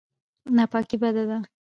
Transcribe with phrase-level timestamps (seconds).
[0.55, 1.37] ناپاکي بده ده.